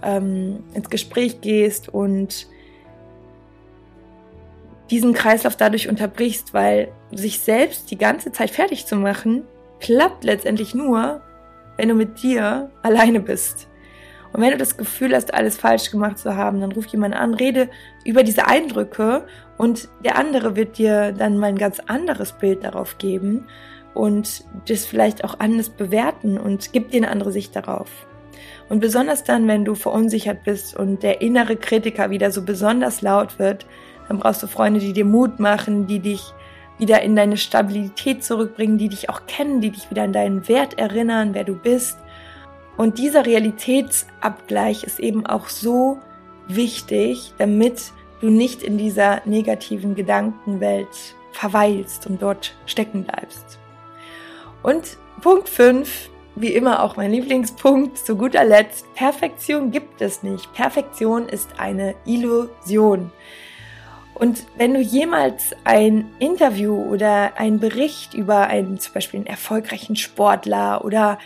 ähm, 0.03 0.63
ins 0.74 0.89
Gespräch 0.89 1.41
gehst 1.41 1.89
und 1.89 2.48
diesen 4.91 5.13
Kreislauf 5.13 5.58
dadurch 5.58 5.89
unterbrichst, 5.89 6.53
weil 6.53 6.89
sich 7.12 7.39
selbst 7.39 7.89
die 7.89 7.98
ganze 7.98 8.32
Zeit 8.32 8.51
fertig 8.51 8.86
zu 8.86 8.96
machen, 8.96 9.44
klappt 9.79 10.24
letztendlich 10.24 10.75
nur, 10.75 11.22
wenn 11.77 11.89
du 11.89 11.96
mit 11.96 12.22
dir 12.22 12.70
alleine 12.84 13.20
bist. 13.20 13.67
Und 14.32 14.41
wenn 14.41 14.51
du 14.51 14.58
das 14.58 14.77
Gefühl 14.77 15.15
hast, 15.15 15.34
alles 15.34 15.58
falsch 15.58 15.89
gemacht 15.89 16.20
zu 16.20 16.36
haben, 16.36 16.62
dann 16.62 16.74
ruf 16.74 16.86
jemand 16.88 17.15
an, 17.15 17.34
rede 17.34 17.70
über 18.03 18.22
diese 18.22 18.48
Eindrücke 18.48 19.25
und 19.58 19.88
der 20.03 20.17
andere 20.17 20.55
wird 20.55 20.77
dir 20.77 21.13
dann 21.13 21.38
mal 21.38 21.48
ein 21.48 21.58
ganz 21.58 21.79
anderes 21.79 22.34
Bild 22.34 22.63
darauf 22.63 22.98
geben 22.98 23.48
und 23.96 24.44
das 24.68 24.86
vielleicht 24.86 25.24
auch 25.24 25.40
anders 25.40 25.70
bewerten 25.70 26.38
und 26.38 26.72
gibt 26.74 26.94
dir 26.94 26.98
eine 26.98 27.10
andere 27.10 27.32
Sicht 27.32 27.56
darauf. 27.56 27.90
Und 28.70 28.80
besonders 28.80 29.24
dann, 29.24 29.48
wenn 29.48 29.66
du 29.66 29.74
verunsichert 29.74 30.44
bist 30.44 30.75
und 30.75 31.02
der 31.02 31.22
innere 31.22 31.56
Kritiker 31.56 32.10
wieder 32.10 32.32
so 32.32 32.44
besonders 32.44 33.02
laut 33.02 33.40
wird, 33.40 33.66
dann 34.08 34.20
brauchst 34.20 34.44
du 34.44 34.48
Freunde, 34.48 34.80
die 34.80 34.94
dir 34.94 35.06
Mut 35.06 35.40
machen, 35.40 35.88
die 35.88 36.00
dich 36.00 36.22
wieder 36.78 37.02
in 37.02 37.16
deine 37.16 37.38
Stabilität 37.38 38.24
zurückbringen, 38.24 38.78
die 38.78 38.90
dich 38.90 39.10
auch 39.10 39.25
kennen, 39.28 39.62
die 39.62 39.72
dich 39.72 39.90
wieder 39.90 40.04
an 40.04 40.14
deinen 40.14 40.48
Wert 40.48 40.78
erinnern, 40.78 41.34
wer 41.34 41.46
du 41.46 41.56
bist. 41.56 41.98
Und 42.75 42.98
dieser 42.98 43.25
Realitätsabgleich 43.25 44.84
ist 44.84 45.00
eben 45.00 45.25
auch 45.25 45.48
so 45.48 46.00
wichtig, 46.48 47.34
damit 47.38 47.94
du 48.20 48.30
nicht 48.30 48.62
in 48.62 48.78
dieser 48.78 49.22
negativen 49.25 49.96
Gedankenwelt 49.96 51.16
verweilst 51.32 52.08
und 52.08 52.22
dort 52.22 52.56
stecken 52.66 53.04
bleibst. 53.04 53.60
Und 54.65 54.98
Punkt 55.22 55.48
5, 55.48 56.10
wie 56.36 56.51
immer 56.53 56.81
auch 56.81 56.98
mein 56.98 57.12
Lieblingspunkt, 57.12 58.00
zu 58.00 58.17
guter 58.17 58.43
Letzt, 58.43 58.91
Perfektion 58.95 59.69
gibt 59.69 60.01
es 60.01 60.24
nicht. 60.24 60.51
Perfektion 60.53 61.29
ist 61.29 61.60
eine 61.60 61.93
Illusion. 62.07 63.12
Und 64.15 64.48
wenn 64.57 64.74
du 64.74 64.79
jemals 64.81 65.51
ein 65.65 66.10
Interview 66.17 66.81
oder 66.81 67.38
einen 67.38 67.60
Bericht 67.60 68.15
über 68.15 68.48
einen 68.48 68.79
zum 68.79 68.95
Beispiel 68.95 69.19
einen 69.19 69.27
erfolgreichen 69.27 69.95
Sportler 69.98 70.84
oder 70.84 71.19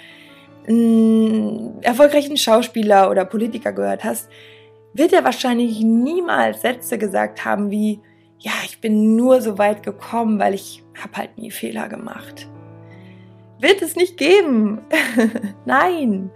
einen 0.67 1.81
erfolgreichen 1.81 2.35
Schauspieler 2.35 3.09
oder 3.09 3.23
Politiker 3.23 3.71
gehört 3.71 4.03
hast, 4.03 4.29
wird 4.91 5.13
er 5.13 5.23
wahrscheinlich 5.23 5.79
niemals 5.79 6.59
Sätze 6.59 6.97
gesagt 6.97 7.45
haben 7.45 7.71
wie, 7.71 8.01
ja, 8.37 8.51
ich 8.65 8.81
bin 8.81 9.15
nur 9.15 9.39
so 9.39 9.57
weit 9.57 9.81
gekommen, 9.81 10.39
weil 10.39 10.55
ich 10.55 10.83
habe 11.01 11.15
halt 11.15 11.37
nie 11.37 11.51
Fehler 11.51 11.87
gemacht. 11.87 12.49
Wird 13.59 13.81
es 13.81 13.95
nicht 13.95 14.17
geben. 14.17 14.81
Nein, 15.65 16.31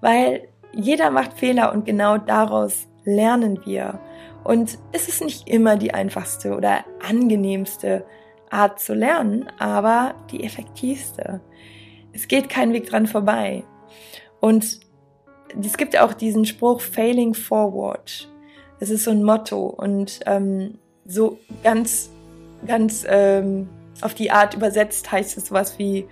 weil 0.00 0.48
jeder 0.72 1.10
macht 1.10 1.34
Fehler 1.34 1.72
und 1.72 1.84
genau 1.84 2.18
daraus 2.18 2.88
lernen 3.04 3.60
wir. 3.64 4.00
Und 4.44 4.78
es 4.92 5.08
ist 5.08 5.22
nicht 5.22 5.48
immer 5.48 5.76
die 5.76 5.92
einfachste 5.92 6.54
oder 6.54 6.84
angenehmste 7.06 8.04
Art 8.50 8.78
zu 8.80 8.94
lernen, 8.94 9.46
aber 9.58 10.14
die 10.30 10.44
effektivste. 10.44 11.40
Es 12.12 12.28
geht 12.28 12.48
kein 12.48 12.72
Weg 12.72 12.88
dran 12.88 13.06
vorbei. 13.06 13.64
Und 14.40 14.80
es 15.60 15.76
gibt 15.76 15.98
auch 15.98 16.12
diesen 16.12 16.44
Spruch 16.44 16.80
Failing 16.80 17.34
Forward. 17.34 18.30
Es 18.78 18.90
ist 18.90 19.04
so 19.04 19.10
ein 19.10 19.22
Motto 19.22 19.66
und 19.66 20.20
ähm, 20.26 20.78
so 21.06 21.38
ganz, 21.62 22.10
ganz 22.66 23.04
ähm, 23.08 23.68
auf 24.02 24.14
die 24.14 24.30
Art 24.30 24.54
übersetzt 24.54 25.10
heißt 25.10 25.36
es 25.38 25.46
sowas 25.46 25.78
wie 25.78 26.06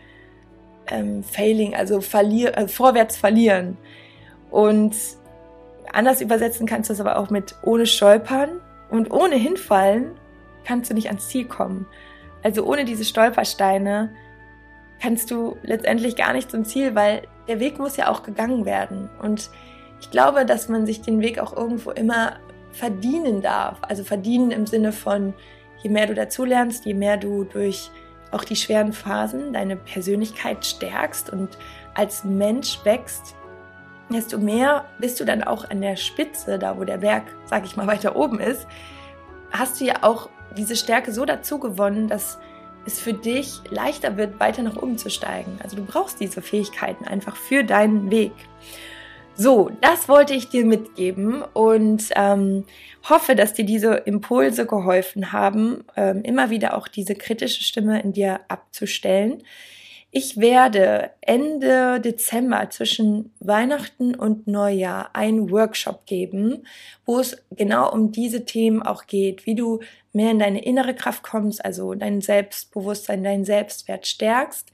ähm, 0.89 1.23
Failing, 1.23 1.75
also 1.75 2.01
verlier, 2.01 2.57
äh, 2.57 2.69
vorwärts 2.69 3.17
verlieren. 3.17 3.77
Und 4.51 4.95
Anders 5.95 6.21
übersetzen 6.21 6.67
kannst 6.67 6.91
du 6.91 6.95
es 6.95 7.01
aber 7.01 7.17
auch 7.19 7.31
mit 7.31 7.55
ohne 7.63 7.87
Stolpern 7.87 8.61
und 8.91 9.13
ohne 9.13 9.37
hinfallen 9.37 10.11
kannst 10.65 10.91
du 10.91 10.95
nicht 10.95 11.07
ans 11.07 11.29
Ziel 11.29 11.45
kommen. 11.45 11.87
Also 12.43 12.65
ohne 12.65 12.85
diese 12.85 13.05
Stolpersteine 13.05 14.13
kannst 15.01 15.31
du 15.31 15.57
letztendlich 15.63 16.17
gar 16.17 16.33
nicht 16.33 16.51
zum 16.51 16.65
Ziel, 16.65 16.97
weil 16.97 17.23
der 17.47 17.61
Weg 17.61 17.79
muss 17.79 17.97
ja 17.97 18.09
auch 18.09 18.25
gegangen 18.25 18.65
werden. 18.65 19.09
Und 19.23 19.51
ich 20.01 20.11
glaube, 20.11 20.45
dass 20.45 20.69
man 20.69 20.85
sich 20.85 21.01
den 21.01 21.21
Weg 21.21 21.39
auch 21.39 21.57
irgendwo 21.57 21.93
immer 21.93 22.41
verdienen 22.73 23.41
darf. 23.41 23.79
Also 23.83 24.03
verdienen 24.03 24.51
im 24.51 24.67
Sinne 24.67 24.91
von, 24.91 25.33
je 25.81 25.91
mehr 25.91 26.09
du 26.09 26.15
dazulernst, 26.15 26.87
je 26.87 26.95
mehr 26.95 27.19
du 27.19 27.45
durch 27.45 27.89
auch 28.35 28.45
die 28.45 28.57
schweren 28.57 28.93
Phasen 28.93 29.53
deine 29.53 29.77
Persönlichkeit 29.77 30.65
stärkst 30.65 31.31
und 31.31 31.57
als 31.95 32.25
Mensch 32.25 32.79
wächst, 32.85 33.35
desto 34.11 34.39
mehr 34.39 34.85
bist 34.99 35.21
du 35.21 35.25
dann 35.25 35.43
auch 35.43 35.71
an 35.71 35.81
der 35.81 35.97
Spitze, 35.97 36.59
da 36.59 36.77
wo 36.79 36.85
der 36.85 36.99
Berg, 36.99 37.25
sag 37.47 37.65
ich 37.65 37.77
mal, 37.77 37.87
weiter 37.95 38.17
oben 38.17 38.41
ist, 38.41 38.67
hast 39.51 39.81
du 39.81 39.85
ja 39.85 40.03
auch 40.03 40.29
diese 40.57 40.77
Stärke 40.77 41.13
so 41.13 41.25
dazu 41.25 41.59
gewonnen, 41.59 42.09
dass 42.09 42.39
es 42.87 43.01
für 43.01 43.15
dich 43.15 43.61
leichter 43.71 44.17
wird, 44.17 44.39
weiter 44.41 44.63
nach 44.63 44.77
oben 44.77 44.99
zu 44.99 45.11
steigen. 45.11 45.59
Also 45.63 45.77
du 45.77 45.85
brauchst 45.85 46.21
diese 46.21 46.43
Fähigkeiten 46.43 47.07
einfach 47.07 47.37
für 47.37 47.65
deinen 47.65 48.11
Weg. 48.11 48.33
So, 49.37 49.71
das 49.81 50.09
wollte 50.09 50.33
ich 50.33 50.49
dir 50.49 50.65
mitgeben 50.65 51.43
und 51.43 52.05
ähm, 52.15 52.65
hoffe, 53.09 53.35
dass 53.35 53.53
dir 53.53 53.65
diese 53.65 53.95
Impulse 53.95 54.65
geholfen 54.65 55.33
haben, 55.33 55.85
ähm, 55.97 56.23
immer 56.23 56.51
wieder 56.51 56.77
auch 56.77 56.87
diese 56.87 57.17
kritische 57.17 57.65
Stimme 57.65 58.01
in 58.01 58.13
dir 58.13 58.41
abzustellen. 58.47 59.43
Ich 60.13 60.37
werde 60.37 61.11
Ende 61.21 62.01
Dezember 62.01 62.71
zwischen 62.71 63.33
Weihnachten 63.41 64.15
und 64.15 64.47
Neujahr 64.47 65.11
einen 65.17 65.51
Workshop 65.51 66.07
geben, 66.07 66.65
wo 67.05 67.19
es 67.19 67.37
genau 67.51 67.93
um 67.93 68.13
diese 68.13 68.45
Themen 68.45 68.81
auch 68.81 69.09
geht, 69.09 69.47
wie 69.47 69.57
du 69.57 69.81
mehr 70.13 70.31
in 70.31 70.39
deine 70.39 70.65
innere 70.65 70.95
Kraft 70.95 71.25
kommst, 71.25 71.65
also 71.65 71.95
dein 71.95 72.21
Selbstbewusstsein, 72.21 73.25
deinen 73.25 73.45
Selbstwert 73.45 74.07
stärkst. 74.07 74.71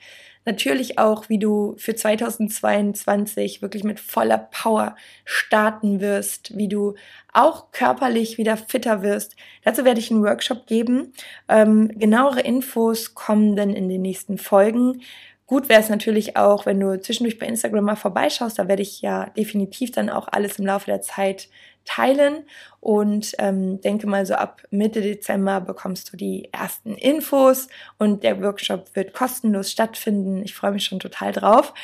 Natürlich 0.46 0.98
auch, 0.98 1.28
wie 1.28 1.38
du 1.38 1.74
für 1.76 1.94
2022 1.94 3.60
wirklich 3.60 3.84
mit 3.84 4.00
voller 4.00 4.38
Power 4.38 4.96
starten 5.24 6.00
wirst, 6.00 6.56
wie 6.56 6.68
du 6.68 6.94
auch 7.32 7.72
körperlich 7.72 8.38
wieder 8.38 8.56
fitter 8.56 9.02
wirst. 9.02 9.36
Dazu 9.64 9.84
werde 9.84 10.00
ich 10.00 10.10
einen 10.10 10.24
Workshop 10.24 10.66
geben. 10.66 11.12
Ähm, 11.48 11.88
genauere 11.94 12.40
Infos 12.40 13.14
kommen 13.14 13.54
dann 13.54 13.70
in 13.70 13.88
den 13.88 14.00
nächsten 14.00 14.38
Folgen. 14.38 15.02
Gut 15.46 15.68
wäre 15.68 15.80
es 15.80 15.88
natürlich 15.88 16.36
auch, 16.36 16.64
wenn 16.64 16.78
du 16.78 16.98
zwischendurch 17.00 17.38
bei 17.38 17.46
Instagram 17.46 17.84
mal 17.84 17.96
vorbeischaust. 17.96 18.58
Da 18.58 18.68
werde 18.68 18.82
ich 18.82 19.02
ja 19.02 19.26
definitiv 19.30 19.90
dann 19.90 20.08
auch 20.08 20.28
alles 20.30 20.58
im 20.58 20.66
Laufe 20.66 20.86
der 20.86 21.02
Zeit 21.02 21.48
teilen 21.84 22.44
und 22.80 23.34
ähm, 23.38 23.80
denke 23.80 24.06
mal 24.06 24.24
so 24.26 24.34
ab 24.34 24.62
Mitte 24.70 25.00
Dezember 25.00 25.60
bekommst 25.60 26.12
du 26.12 26.16
die 26.16 26.48
ersten 26.52 26.94
Infos 26.94 27.68
und 27.98 28.22
der 28.22 28.42
Workshop 28.42 28.94
wird 28.94 29.12
kostenlos 29.12 29.70
stattfinden. 29.70 30.42
Ich 30.42 30.54
freue 30.54 30.72
mich 30.72 30.84
schon 30.84 31.00
total 31.00 31.32
drauf. 31.32 31.74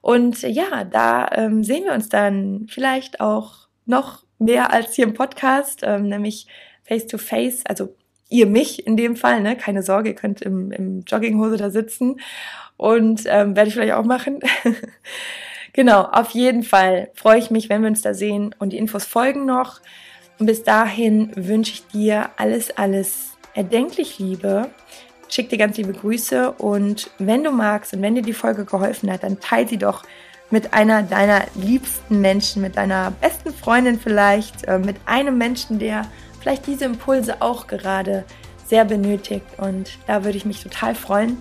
Und 0.00 0.42
ja, 0.42 0.84
da 0.84 1.28
ähm, 1.32 1.64
sehen 1.64 1.84
wir 1.84 1.92
uns 1.92 2.08
dann 2.08 2.66
vielleicht 2.68 3.20
auch 3.20 3.68
noch 3.86 4.24
mehr 4.38 4.72
als 4.72 4.94
hier 4.94 5.04
im 5.04 5.14
Podcast, 5.14 5.80
ähm, 5.82 6.08
nämlich 6.08 6.46
face 6.82 7.06
to 7.06 7.18
face, 7.18 7.64
also 7.66 7.94
ihr 8.28 8.46
mich 8.46 8.86
in 8.86 8.96
dem 8.96 9.16
Fall, 9.16 9.40
ne? 9.40 9.56
Keine 9.56 9.82
Sorge, 9.82 10.10
ihr 10.10 10.14
könnt 10.14 10.42
im, 10.42 10.72
im 10.72 11.04
Jogginghose 11.06 11.56
da 11.56 11.70
sitzen 11.70 12.20
und 12.76 13.22
ähm, 13.26 13.56
werde 13.56 13.68
ich 13.68 13.74
vielleicht 13.74 13.94
auch 13.94 14.04
machen. 14.04 14.40
genau, 15.74 16.04
auf 16.04 16.30
jeden 16.30 16.62
Fall 16.62 17.10
freue 17.14 17.38
ich 17.38 17.50
mich, 17.50 17.68
wenn 17.68 17.82
wir 17.82 17.88
uns 17.88 18.00
da 18.00 18.14
sehen 18.14 18.54
und 18.58 18.70
die 18.70 18.78
Infos 18.78 19.04
folgen 19.04 19.44
noch. 19.44 19.80
Und 20.38 20.46
bis 20.46 20.62
dahin 20.62 21.30
wünsche 21.36 21.74
ich 21.74 21.86
dir 21.88 22.30
alles, 22.36 22.76
alles 22.76 23.36
erdenklich 23.54 24.18
Liebe. 24.18 24.70
Schick 25.28 25.50
dir 25.50 25.58
ganz 25.58 25.76
liebe 25.76 25.92
Grüße 25.92 26.52
und 26.52 27.10
wenn 27.18 27.44
du 27.44 27.50
magst 27.50 27.92
und 27.92 28.02
wenn 28.02 28.14
dir 28.14 28.22
die 28.22 28.32
Folge 28.32 28.64
geholfen 28.64 29.10
hat, 29.10 29.22
dann 29.22 29.40
teile 29.40 29.68
sie 29.68 29.78
doch 29.78 30.04
mit 30.50 30.74
einer 30.74 31.02
deiner 31.02 31.42
liebsten 31.54 32.20
Menschen, 32.20 32.62
mit 32.62 32.76
deiner 32.76 33.10
besten 33.10 33.52
Freundin 33.52 33.98
vielleicht, 33.98 34.64
äh, 34.64 34.78
mit 34.78 34.96
einem 35.06 35.38
Menschen, 35.38 35.78
der 35.78 36.06
vielleicht 36.40 36.66
diese 36.66 36.84
Impulse 36.84 37.40
auch 37.40 37.66
gerade 37.66 38.24
sehr 38.66 38.84
benötigt. 38.84 39.46
Und 39.56 39.98
da 40.06 40.24
würde 40.24 40.36
ich 40.36 40.44
mich 40.44 40.62
total 40.62 40.94
freuen. 40.94 41.38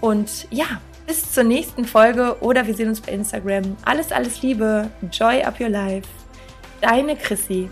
Und 0.00 0.46
ja, 0.50 0.66
bis 1.06 1.32
zur 1.32 1.44
nächsten 1.44 1.84
Folge 1.84 2.36
oder 2.40 2.66
wir 2.66 2.74
sehen 2.74 2.88
uns 2.88 3.00
bei 3.00 3.12
Instagram. 3.12 3.76
Alles, 3.84 4.12
alles 4.12 4.42
Liebe. 4.42 4.90
Joy 5.12 5.42
up 5.42 5.60
your 5.60 5.68
life. 5.68 6.08
Deine 6.80 7.16
Chrissy. 7.16 7.70